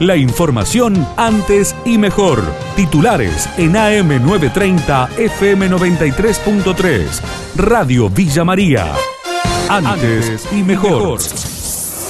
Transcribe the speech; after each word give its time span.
La 0.00 0.14
información 0.14 1.04
antes 1.16 1.74
y 1.84 1.98
mejor. 1.98 2.40
Titulares 2.76 3.48
en 3.56 3.72
AM930 3.72 5.08
FM93.3. 5.16 7.20
Radio 7.56 8.08
Villa 8.08 8.44
María. 8.44 8.94
Antes 9.68 10.46
y 10.52 10.62
mejor. 10.62 11.18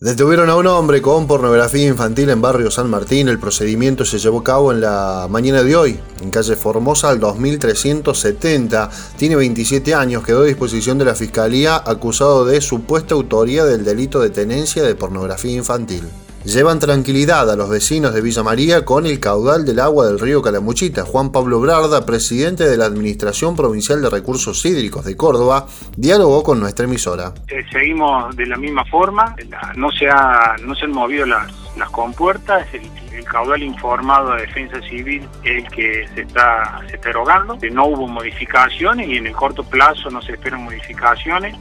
Detuvieron 0.00 0.48
a 0.48 0.56
un 0.56 0.66
hombre 0.66 1.02
con 1.02 1.26
pornografía 1.26 1.86
infantil 1.86 2.30
en 2.30 2.40
barrio 2.40 2.70
San 2.70 2.88
Martín. 2.88 3.28
El 3.28 3.38
procedimiento 3.38 4.06
se 4.06 4.18
llevó 4.18 4.38
a 4.38 4.44
cabo 4.44 4.72
en 4.72 4.80
la 4.80 5.26
mañana 5.28 5.62
de 5.62 5.76
hoy, 5.76 6.00
en 6.22 6.30
calle 6.30 6.56
Formosa 6.56 7.10
al 7.10 7.20
2370. 7.20 8.88
Tiene 9.18 9.36
27 9.36 9.94
años, 9.94 10.24
quedó 10.24 10.40
a 10.40 10.46
disposición 10.46 10.96
de 10.96 11.04
la 11.04 11.14
fiscalía 11.14 11.82
acusado 11.84 12.46
de 12.46 12.62
supuesta 12.62 13.12
autoría 13.12 13.66
del 13.66 13.84
delito 13.84 14.20
de 14.20 14.30
tenencia 14.30 14.82
de 14.82 14.94
pornografía 14.94 15.52
infantil 15.52 16.04
llevan 16.52 16.78
tranquilidad 16.78 17.50
a 17.50 17.56
los 17.56 17.70
vecinos 17.70 18.12
de 18.12 18.20
Villa 18.20 18.42
María 18.42 18.84
con 18.84 19.06
el 19.06 19.18
caudal 19.18 19.64
del 19.64 19.80
agua 19.80 20.06
del 20.06 20.20
río 20.20 20.42
Calamuchita. 20.42 21.04
Juan 21.04 21.32
Pablo 21.32 21.58
Brarda, 21.60 22.04
presidente 22.04 22.68
de 22.68 22.76
la 22.76 22.84
Administración 22.84 23.56
Provincial 23.56 24.02
de 24.02 24.10
Recursos 24.10 24.64
Hídricos 24.64 25.04
de 25.04 25.16
Córdoba, 25.16 25.66
dialogó 25.96 26.42
con 26.42 26.60
nuestra 26.60 26.84
emisora. 26.84 27.32
Eh, 27.48 27.64
seguimos 27.72 28.36
de 28.36 28.46
la 28.46 28.56
misma 28.56 28.84
forma, 28.84 29.34
no 29.76 29.90
se, 29.90 30.08
ha, 30.08 30.56
no 30.62 30.74
se 30.74 30.84
han 30.84 30.92
movido 30.92 31.24
las, 31.24 31.50
compuertas, 31.90 32.66
el, 32.74 33.24
caudal 33.24 33.62
informado 33.62 34.34
de 34.34 34.42
Defensa 34.42 34.80
Civil 34.82 35.26
es 35.44 35.64
el 35.64 35.70
que 35.70 36.06
se 36.14 36.20
está, 36.22 36.82
se 36.88 36.96
está 36.96 37.08
erogando, 37.08 37.56
no 37.72 37.86
hubo 37.86 38.06
modificaciones 38.06 39.08
y 39.08 39.16
en 39.16 39.26
el 39.26 39.32
corto 39.32 39.64
plazo 39.64 40.10
no 40.10 40.20
se 40.20 40.32
esperan 40.32 40.64
modificaciones. 40.64 41.56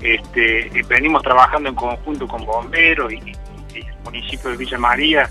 Este, 0.00 0.70
venimos 0.88 1.22
trabajando 1.22 1.68
en 1.68 1.74
conjunto 1.74 2.26
con 2.26 2.44
bomberos 2.44 3.12
y 3.12 3.20
municipio 4.04 4.50
de 4.50 4.56
Villa 4.56 4.78
María 4.78 5.30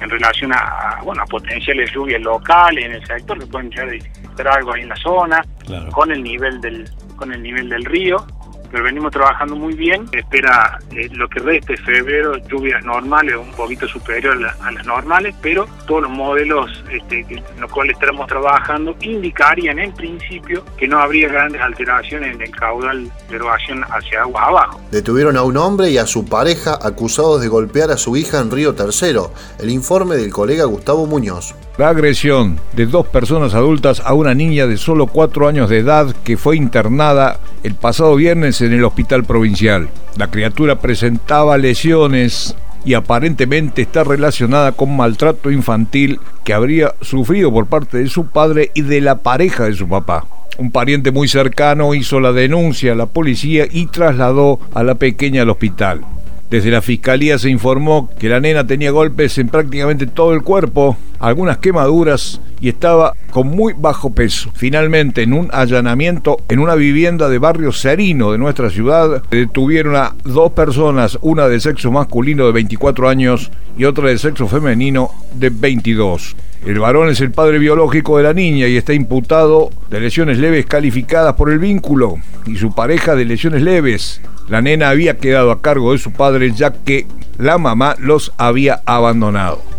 en 0.00 0.10
relación 0.10 0.52
a, 0.52 1.00
bueno, 1.04 1.22
a 1.22 1.26
potenciales 1.26 1.92
lluvias 1.92 2.20
locales 2.20 2.84
en 2.84 2.92
el 2.92 3.06
sector 3.06 3.38
que 3.38 3.46
pueden 3.46 3.70
llegar 3.70 4.48
a 4.48 4.54
algo 4.54 4.72
ahí 4.72 4.82
en 4.82 4.88
la 4.88 4.96
zona, 4.96 5.44
con 5.92 6.10
el 6.10 6.22
nivel 6.22 6.60
del 6.60 6.88
con 7.16 7.32
el 7.32 7.42
nivel 7.42 7.68
del 7.68 7.84
río 7.84 8.26
pero 8.72 8.84
venimos 8.84 9.12
trabajando 9.12 9.54
muy 9.54 9.74
bien. 9.74 10.06
Espera 10.12 10.78
eh, 10.96 11.08
lo 11.12 11.28
que 11.28 11.38
reste 11.40 11.76
febrero, 11.76 12.36
lluvias 12.48 12.82
normales, 12.84 13.36
un 13.36 13.52
poquito 13.52 13.86
superior 13.86 14.38
a, 14.60 14.72
las 14.72 14.86
normales, 14.86 15.34
pero 15.42 15.68
todos 15.86 16.02
los 16.02 16.10
modelos 16.10 16.82
este, 16.90 17.20
en 17.28 17.60
los 17.60 17.70
cuales 17.70 17.96
estamos 18.00 18.26
trabajando 18.26 18.96
indicarían 19.02 19.78
en 19.78 19.92
principio 19.92 20.64
que 20.78 20.88
no 20.88 20.98
habría 20.98 21.28
grandes 21.28 21.60
alteraciones 21.60 22.34
en 22.34 22.42
el 22.42 22.50
caudal 22.50 23.10
de 23.28 23.36
erogación 23.36 23.84
hacia 23.84 24.22
agua 24.22 24.46
abajo. 24.46 24.80
Detuvieron 24.90 25.36
a 25.36 25.42
un 25.42 25.58
hombre 25.58 25.90
y 25.90 25.98
a 25.98 26.06
su 26.06 26.24
pareja 26.24 26.78
acusados 26.80 27.42
de 27.42 27.48
golpear 27.48 27.90
a 27.90 27.98
su 27.98 28.16
hija 28.16 28.40
en 28.40 28.50
Río 28.50 28.74
Tercero. 28.74 29.32
El 29.58 29.68
informe 29.70 30.16
del 30.16 30.32
colega 30.32 30.64
Gustavo 30.64 31.06
Muñoz. 31.06 31.54
La 31.78 31.88
agresión 31.88 32.60
de 32.74 32.86
dos 32.86 33.06
personas 33.06 33.54
adultas 33.54 34.02
a 34.04 34.12
una 34.12 34.34
niña 34.34 34.66
de 34.66 34.76
solo 34.76 35.06
cuatro 35.06 35.48
años 35.48 35.70
de 35.70 35.78
edad 35.78 36.14
que 36.22 36.36
fue 36.36 36.56
internada 36.56 37.40
el 37.62 37.74
pasado 37.74 38.14
viernes 38.16 38.60
en 38.62 38.72
el 38.72 38.84
hospital 38.84 39.24
provincial. 39.24 39.88
La 40.16 40.30
criatura 40.30 40.80
presentaba 40.80 41.58
lesiones 41.58 42.56
y 42.84 42.94
aparentemente 42.94 43.82
está 43.82 44.04
relacionada 44.04 44.72
con 44.72 44.96
maltrato 44.96 45.50
infantil 45.50 46.18
que 46.44 46.52
habría 46.52 46.94
sufrido 47.00 47.52
por 47.52 47.66
parte 47.66 47.98
de 47.98 48.08
su 48.08 48.26
padre 48.26 48.70
y 48.74 48.82
de 48.82 49.00
la 49.00 49.16
pareja 49.16 49.64
de 49.64 49.74
su 49.74 49.88
papá. 49.88 50.26
Un 50.58 50.70
pariente 50.70 51.12
muy 51.12 51.28
cercano 51.28 51.94
hizo 51.94 52.20
la 52.20 52.32
denuncia 52.32 52.92
a 52.92 52.96
la 52.96 53.06
policía 53.06 53.66
y 53.70 53.86
trasladó 53.86 54.60
a 54.74 54.82
la 54.82 54.96
pequeña 54.96 55.42
al 55.42 55.50
hospital. 55.50 56.02
Desde 56.50 56.70
la 56.70 56.82
fiscalía 56.82 57.38
se 57.38 57.48
informó 57.48 58.10
que 58.18 58.28
la 58.28 58.38
nena 58.38 58.66
tenía 58.66 58.90
golpes 58.90 59.38
en 59.38 59.48
prácticamente 59.48 60.06
todo 60.06 60.34
el 60.34 60.42
cuerpo, 60.42 60.98
algunas 61.22 61.58
quemaduras 61.58 62.40
y 62.60 62.68
estaba 62.68 63.14
con 63.30 63.48
muy 63.48 63.74
bajo 63.76 64.12
peso. 64.12 64.50
Finalmente, 64.54 65.22
en 65.22 65.32
un 65.32 65.48
allanamiento 65.52 66.38
en 66.48 66.58
una 66.58 66.74
vivienda 66.74 67.28
de 67.28 67.38
barrio 67.38 67.72
Serino 67.72 68.32
de 68.32 68.38
nuestra 68.38 68.70
ciudad, 68.70 69.22
detuvieron 69.30 69.96
a 69.96 70.14
dos 70.24 70.52
personas, 70.52 71.18
una 71.22 71.48
de 71.48 71.60
sexo 71.60 71.90
masculino 71.90 72.44
de 72.46 72.52
24 72.52 73.08
años 73.08 73.50
y 73.78 73.84
otra 73.84 74.08
de 74.08 74.18
sexo 74.18 74.48
femenino 74.48 75.10
de 75.34 75.50
22. 75.50 76.36
El 76.66 76.78
varón 76.78 77.08
es 77.08 77.20
el 77.20 77.30
padre 77.32 77.58
biológico 77.58 78.18
de 78.18 78.24
la 78.24 78.34
niña 78.34 78.66
y 78.68 78.76
está 78.76 78.92
imputado 78.92 79.70
de 79.90 80.00
lesiones 80.00 80.38
leves 80.38 80.66
calificadas 80.66 81.34
por 81.34 81.50
el 81.50 81.58
vínculo 81.58 82.16
y 82.46 82.56
su 82.56 82.74
pareja 82.74 83.16
de 83.16 83.24
lesiones 83.24 83.62
leves. 83.62 84.20
La 84.48 84.60
nena 84.60 84.90
había 84.90 85.16
quedado 85.16 85.50
a 85.50 85.60
cargo 85.60 85.92
de 85.92 85.98
su 85.98 86.12
padre 86.12 86.52
ya 86.52 86.72
que 86.72 87.06
la 87.38 87.58
mamá 87.58 87.96
los 87.98 88.32
había 88.38 88.82
abandonado. 88.86 89.71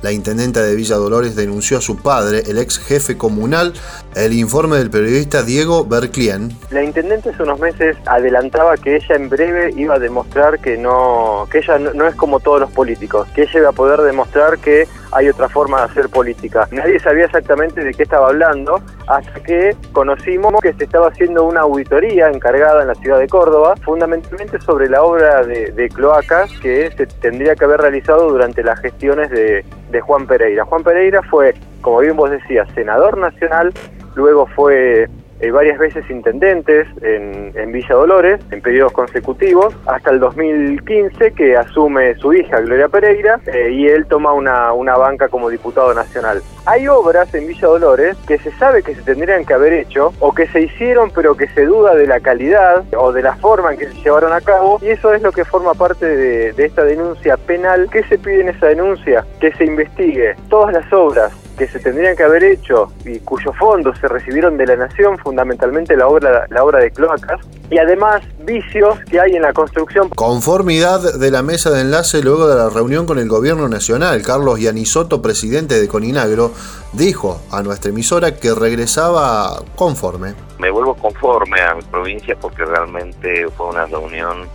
La 0.00 0.12
intendenta 0.12 0.62
de 0.62 0.76
Villa 0.76 0.96
Dolores 0.96 1.34
denunció 1.34 1.78
a 1.78 1.80
su 1.80 1.96
padre, 1.96 2.42
el 2.46 2.58
ex 2.58 2.78
jefe 2.78 3.16
comunal, 3.16 3.74
el 4.14 4.32
informe 4.32 4.76
del 4.76 4.90
periodista 4.90 5.42
Diego 5.42 5.84
Berclien. 5.84 6.56
La 6.70 6.84
intendente 6.84 7.30
hace 7.30 7.42
unos 7.42 7.58
meses 7.58 7.96
adelantaba 8.06 8.76
que 8.76 8.96
ella 8.96 9.16
en 9.16 9.28
breve 9.28 9.72
iba 9.76 9.96
a 9.96 9.98
demostrar 9.98 10.60
que 10.60 10.76
no, 10.78 11.48
que 11.50 11.58
ella 11.58 11.78
no, 11.78 12.06
es 12.06 12.14
como 12.14 12.38
todos 12.38 12.60
los 12.60 12.70
políticos, 12.70 13.26
que 13.34 13.42
ella 13.42 13.58
iba 13.58 13.68
a 13.70 13.72
poder 13.72 14.00
demostrar 14.02 14.58
que 14.58 14.86
hay 15.12 15.28
otra 15.28 15.48
forma 15.48 15.78
de 15.78 15.84
hacer 15.84 16.08
política. 16.08 16.68
Nadie 16.70 16.98
sabía 17.00 17.24
exactamente 17.26 17.82
de 17.82 17.92
qué 17.92 18.02
estaba 18.02 18.28
hablando 18.28 18.80
hasta 19.06 19.40
que 19.40 19.76
conocimos 19.92 20.54
que 20.62 20.72
se 20.74 20.84
estaba 20.84 21.08
haciendo 21.08 21.44
una 21.44 21.60
auditoría 21.60 22.28
encargada 22.28 22.82
en 22.82 22.88
la 22.88 22.94
ciudad 22.94 23.18
de 23.18 23.28
Córdoba, 23.28 23.74
fundamentalmente 23.84 24.60
sobre 24.60 24.88
la 24.88 25.02
obra 25.02 25.44
de, 25.44 25.72
de 25.72 25.88
cloacas 25.88 26.50
que 26.60 26.90
se 26.96 27.06
tendría 27.06 27.54
que 27.54 27.64
haber 27.64 27.80
realizado 27.80 28.28
durante 28.28 28.62
las 28.62 28.80
gestiones 28.80 29.30
de, 29.30 29.64
de 29.90 30.00
Juan 30.00 30.26
Pereira. 30.26 30.64
Juan 30.64 30.82
Pereira 30.82 31.22
fue, 31.22 31.54
como 31.80 32.00
bien 32.00 32.16
vos 32.16 32.30
decías, 32.30 32.68
senador 32.74 33.18
nacional, 33.18 33.72
luego 34.14 34.46
fue 34.54 35.08
eh, 35.40 35.50
varias 35.50 35.78
veces 35.78 36.08
intendentes 36.10 36.86
en, 37.02 37.72
Villa 37.72 37.94
Dolores, 37.94 38.40
en 38.50 38.60
periodos 38.62 38.92
consecutivos, 38.92 39.74
hasta 39.86 40.10
el 40.10 40.20
2015 40.20 41.32
que 41.32 41.56
asume 41.56 42.14
su 42.16 42.32
hija 42.32 42.60
Gloria 42.60 42.88
Pereira 42.88 43.40
eh, 43.46 43.70
y 43.70 43.86
él 43.86 44.06
toma 44.06 44.32
una, 44.32 44.72
una 44.72 44.96
banca 44.96 45.28
como 45.28 45.50
diputado 45.50 45.92
nacional. 45.94 46.42
Hay 46.64 46.88
obras 46.88 47.32
en 47.34 47.46
Villa 47.46 47.68
Dolores 47.68 48.16
que 48.26 48.38
se 48.38 48.50
sabe 48.52 48.82
que 48.82 48.94
se 48.94 49.02
tendrían 49.02 49.44
que 49.44 49.54
haber 49.54 49.72
hecho 49.74 50.12
o 50.18 50.34
que 50.34 50.46
se 50.48 50.62
hicieron 50.62 51.10
pero 51.14 51.36
que 51.36 51.48
se 51.48 51.66
duda 51.66 51.94
de 51.94 52.06
la 52.06 52.20
calidad 52.20 52.84
o 52.96 53.12
de 53.12 53.22
la 53.22 53.36
forma 53.36 53.72
en 53.72 53.78
que 53.78 53.88
se 53.88 54.02
llevaron 54.02 54.32
a 54.32 54.40
cabo 54.40 54.78
y 54.82 54.88
eso 54.88 55.12
es 55.12 55.22
lo 55.22 55.32
que 55.32 55.44
forma 55.44 55.74
parte 55.74 56.06
de, 56.06 56.52
de 56.52 56.64
esta 56.64 56.84
denuncia 56.84 57.36
penal. 57.36 57.88
¿Qué 57.92 58.02
se 58.04 58.18
pide 58.18 58.40
en 58.40 58.48
esa 58.48 58.66
denuncia? 58.66 59.24
Que 59.40 59.52
se 59.52 59.64
investigue 59.64 60.34
todas 60.48 60.72
las 60.72 60.92
obras 60.92 61.32
que 61.58 61.66
se 61.66 61.80
tendrían 61.80 62.16
que 62.16 62.22
haber 62.22 62.44
hecho 62.44 62.92
y 63.04 63.18
cuyos 63.18 63.54
fondos 63.58 63.98
se 63.98 64.08
recibieron 64.08 64.56
de 64.56 64.66
la 64.66 64.76
nación, 64.76 65.18
fundamentalmente 65.18 65.96
la 65.96 66.06
obra, 66.06 66.46
la 66.48 66.64
obra 66.64 66.78
de 66.78 66.90
cloacas, 66.92 67.40
y 67.70 67.78
además 67.78 68.22
vicios 68.44 68.98
que 69.10 69.20
hay 69.20 69.32
en 69.36 69.42
la 69.42 69.52
construcción. 69.52 70.08
Conformidad 70.10 71.14
de 71.14 71.30
la 71.30 71.42
mesa 71.42 71.70
de 71.70 71.82
enlace 71.82 72.22
luego 72.22 72.48
de 72.48 72.56
la 72.56 72.70
reunión 72.70 73.06
con 73.06 73.18
el 73.18 73.28
gobierno 73.28 73.68
nacional. 73.68 74.22
Carlos 74.22 74.60
Yanisoto, 74.60 75.20
presidente 75.20 75.78
de 75.80 75.88
Coninagro, 75.88 76.52
dijo 76.92 77.42
a 77.50 77.62
nuestra 77.62 77.90
emisora 77.90 78.36
que 78.36 78.54
regresaba 78.54 79.60
conforme. 79.76 80.34
Me 80.58 80.70
vuelvo 80.70 80.94
conforme 80.94 81.60
a 81.60 81.74
mi 81.74 81.82
provincia 81.82 82.36
porque 82.40 82.64
realmente 82.64 83.46
fue 83.56 83.66
una 83.66 83.84
reunión 83.86 84.48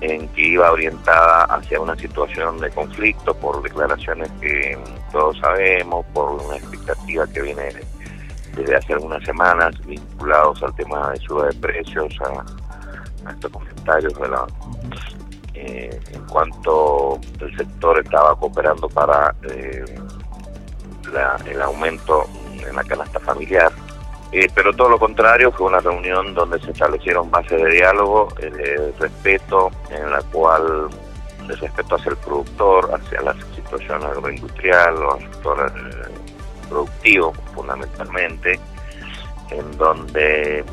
en 0.00 0.28
que 0.28 0.42
iba 0.42 0.70
orientada 0.70 1.44
hacia 1.44 1.80
una 1.80 1.96
situación 1.96 2.58
de 2.58 2.70
conflicto 2.70 3.34
por 3.34 3.62
declaraciones 3.62 4.30
que 4.40 4.78
todos 5.12 5.38
sabemos, 5.38 6.06
por 6.14 6.42
una 6.42 6.56
expectativa 6.56 7.26
que 7.26 7.42
viene 7.42 7.74
desde 8.56 8.76
hace 8.76 8.94
algunas 8.94 9.22
semanas 9.24 9.74
vinculados 9.86 10.62
al 10.62 10.74
tema 10.74 11.10
de 11.10 11.16
suba 11.18 11.46
de 11.46 11.54
precios, 11.54 12.14
a, 12.20 13.30
estos 13.30 13.50
comentarios 13.52 14.14
de 14.14 14.28
la, 14.28 14.46
eh, 15.54 16.00
en 16.12 16.26
cuanto 16.26 17.20
el 17.40 17.56
sector 17.56 18.00
estaba 18.00 18.34
cooperando 18.36 18.88
para 18.88 19.34
eh, 19.50 19.84
el 21.46 21.62
aumento 21.62 22.24
en 22.66 22.76
la 22.76 22.84
canasta 22.84 23.20
familiar 23.20 23.72
eh, 24.32 24.48
pero 24.54 24.72
todo 24.72 24.90
lo 24.90 24.98
contrario, 24.98 25.50
fue 25.50 25.66
una 25.66 25.80
reunión 25.80 26.34
donde 26.34 26.60
se 26.60 26.70
establecieron 26.70 27.30
bases 27.30 27.60
de 27.60 27.70
diálogo, 27.70 28.28
eh, 28.38 28.48
de 28.50 28.92
respeto, 29.00 29.70
en 29.90 30.08
la 30.08 30.22
cual 30.22 30.88
el 31.48 31.58
respeto 31.58 31.96
hacia 31.96 32.10
el 32.10 32.16
productor, 32.18 32.90
hacia 32.94 33.22
la 33.22 33.34
situación 33.56 34.04
agroindustrial 34.04 34.94
o 35.02 35.14
al 35.14 35.20
sector 35.20 35.72
eh, 35.76 36.68
productivo 36.68 37.32
fundamentalmente, 37.54 38.60
en 39.50 39.76
donde 39.76 40.64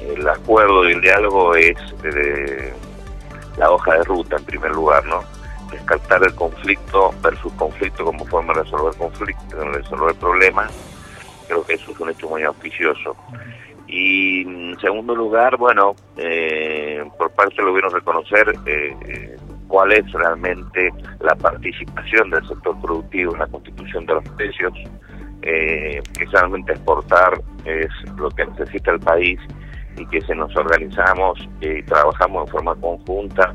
el 0.00 0.26
acuerdo 0.26 0.88
y 0.88 0.92
el 0.92 1.02
diálogo 1.02 1.54
es 1.56 1.76
la 3.58 3.70
hoja 3.70 3.98
de 3.98 4.04
ruta 4.04 4.36
en 4.36 4.44
primer 4.44 4.70
lugar, 4.70 5.04
¿no? 5.04 5.22
Descartar 5.70 6.22
el 6.24 6.34
conflicto 6.34 7.12
versus 7.20 7.52
conflicto 7.54 8.04
como 8.04 8.24
forma 8.24 8.54
de 8.54 8.62
resolver 8.62 8.96
conflicto, 8.96 9.62
resolver 9.72 10.14
problemas 10.14 10.72
creo 11.48 11.64
que 11.64 11.74
eso 11.74 11.90
es 11.90 12.00
un 12.00 12.10
hecho 12.10 12.28
muy 12.28 12.42
auspicioso. 12.44 13.16
Y 13.86 14.42
en 14.42 14.78
segundo 14.80 15.16
lugar, 15.16 15.56
bueno, 15.56 15.96
eh, 16.18 17.02
por 17.16 17.30
parte 17.30 17.56
del 17.56 17.66
gobierno 17.66 17.90
reconocer, 17.90 18.54
eh, 18.66 19.36
cuál 19.68 19.92
es 19.92 20.10
realmente 20.12 20.92
la 21.20 21.34
participación 21.36 22.30
del 22.30 22.46
sector 22.48 22.78
productivo 22.80 23.34
en 23.34 23.40
la 23.40 23.46
constitución 23.46 24.06
de 24.06 24.14
los 24.14 24.24
precios, 24.30 24.72
eh, 25.42 26.02
que 26.18 26.24
realmente 26.26 26.72
exportar 26.72 27.40
es 27.64 27.88
lo 28.16 28.28
que 28.30 28.44
necesita 28.46 28.90
el 28.90 29.00
país 29.00 29.38
y 29.96 30.06
que 30.06 30.20
si 30.22 30.32
nos 30.32 30.54
organizamos 30.56 31.38
y 31.60 31.82
trabajamos 31.82 32.46
en 32.46 32.52
forma 32.52 32.74
conjunta, 32.76 33.52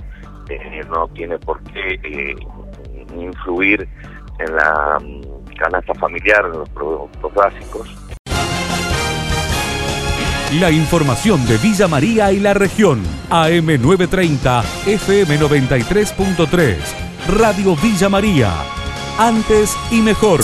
eh, 0.49 0.81
no 0.89 1.07
tiene 1.09 1.37
por 1.39 1.61
qué 1.63 1.99
eh, 2.03 2.35
influir 3.15 3.87
en 4.39 4.55
la 4.55 4.99
mm, 5.01 5.42
canasta 5.53 5.93
familiar, 5.95 6.45
en 6.45 6.59
los 6.59 6.69
productos 6.69 7.33
básicos. 7.33 7.89
La 10.59 10.69
información 10.69 11.45
de 11.47 11.57
Villa 11.57 11.87
María 11.87 12.31
y 12.31 12.39
la 12.39 12.53
región. 12.53 13.01
AM930, 13.29 14.63
FM93.3. 14.85 16.77
Radio 17.27 17.75
Villa 17.75 18.07
María. 18.07 18.53
Antes 19.17 19.75
y 19.89 20.01
mejor. 20.01 20.41